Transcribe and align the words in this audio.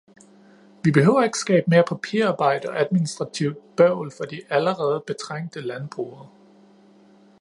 Vi 0.83 0.91
behøver 0.91 1.23
ikke 1.23 1.37
skabe 1.37 1.69
mere 1.69 1.83
papirarbejde 1.89 2.69
og 2.69 2.79
administrativt 2.81 3.57
bøvl 3.77 4.11
for 4.17 4.23
de 4.23 4.41
allerede 4.49 5.03
betrængte 5.07 5.61
landbrugere. 5.61 6.29